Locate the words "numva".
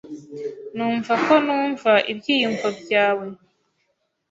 0.75-1.13, 1.45-1.91